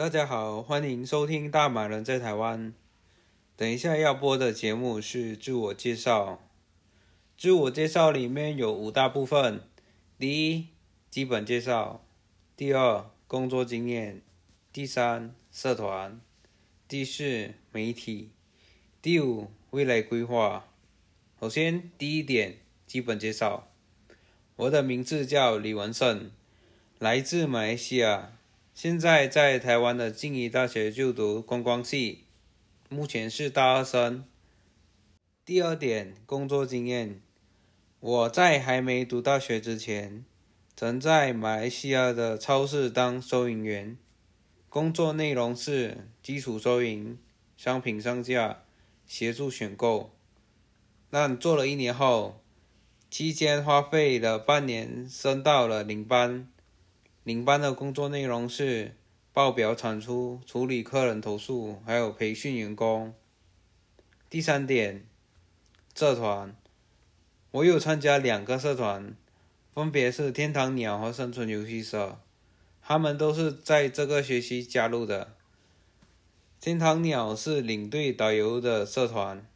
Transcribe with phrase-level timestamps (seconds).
[0.00, 2.68] 大家好，欢迎收听《大马人在台湾》。
[3.54, 6.40] 等一下要播的节目是自我介绍。
[7.36, 9.60] 自我介绍里面有五大部分：
[10.18, 10.68] 第一，
[11.10, 12.00] 基本介绍；
[12.56, 14.22] 第二，工作经验；
[14.72, 16.18] 第三，社团；
[16.88, 18.30] 第四，媒体；
[19.02, 20.66] 第五，未来规划。
[21.38, 22.56] 首先，第一点，
[22.86, 23.68] 基本介绍。
[24.56, 26.30] 我的名字叫李文胜，
[26.98, 28.32] 来自马来西亚。
[28.72, 32.24] 现在在台湾的静宜大学就读观光系，
[32.88, 34.24] 目前是大二生。
[35.44, 37.20] 第二点，工作经验。
[37.98, 40.24] 我在还没读大学之前，
[40.74, 43.98] 曾在马来西亚的超市当收银员，
[44.70, 47.18] 工作内容是基础收银、
[47.58, 48.62] 商品上架、
[49.04, 50.12] 协助选购。
[51.10, 52.40] 但做了一年后，
[53.10, 56.48] 期间花费了半年，升到了领班。
[57.30, 58.96] 领班的工作内容是
[59.32, 63.14] 报表产出、处理客人投诉，还有培训员工。
[64.28, 65.06] 第三点，
[65.94, 66.56] 社团，
[67.52, 69.14] 我有参加两个社团，
[69.72, 72.18] 分别是天堂鸟和生存游戏社，
[72.82, 75.36] 他们都是在这个学期加入的。
[76.60, 79.46] 天堂鸟是领队导游的社团，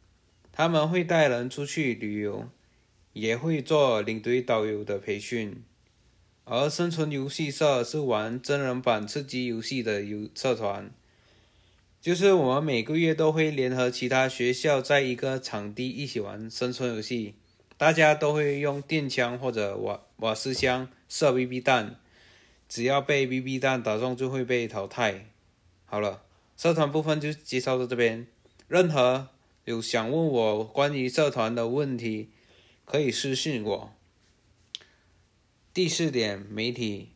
[0.53, 2.47] 他们会带人出去旅游，
[3.11, 5.61] 也会做领队导游的培训。
[6.47, 10.91] 而生存游戏社是玩真人版吃鸡游戏的游社团，
[11.99, 17.33] 就是我们每个月都会联合其他学校在一个场地一起玩生存游戏，
[17.77, 21.95] 大家都会用电枪或者瓦瓦斯枪射 BB 弹，
[22.69, 25.31] 只要被 BB 弹打中就会被淘汰。
[25.85, 26.21] 好了，
[26.55, 28.27] 社团部分就介绍到这边，
[28.67, 29.29] 任何
[29.63, 32.29] 有想问我关于社团的问题，
[32.85, 33.91] 可以私信我。
[35.75, 37.09] 第四点，媒体。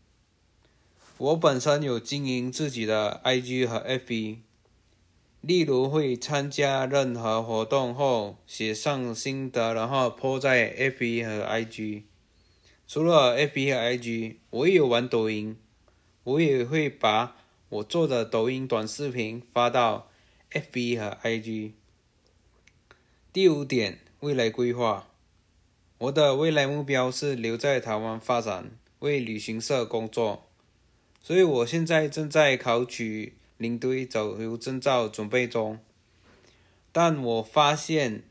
[1.18, 4.40] 我本身有经营自己的 IG 和 FB，
[5.40, 12.04] 例如会参加任何活动后写上心得，然后 po 在 FB 和 IG。
[12.86, 15.56] 除了 FB 和 IG，我也有玩抖音，
[16.26, 17.38] 我也会把
[17.70, 20.12] 我做的抖音短视频发到
[20.52, 21.72] FB 和 IG。
[23.32, 25.06] 第五点，未来规划。
[26.00, 30.46] 我的未来目标是留在台湾发展，为旅行社工作，
[31.22, 35.78] 所以我现在正在考取领队导游证照，准备中。
[36.94, 38.24] 但我发现，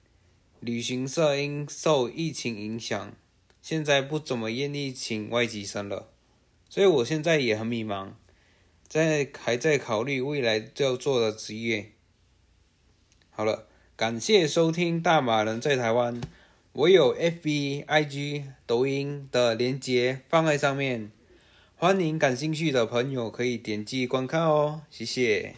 [0.61, 3.13] 旅行社因受疫情影响，
[3.61, 6.09] 现在不怎么愿意请外籍生了，
[6.71, 8.13] 所以我现在也很迷茫，
[8.89, 11.93] 在还在考虑未来要做的职业。
[13.29, 16.19] 好了，感谢收听《大马人在台湾》。
[16.79, 21.11] 我有 FB、IG、抖音的连接放在上面，
[21.75, 25.57] 欢迎感兴趣的朋友可以点击观看哦，谢谢。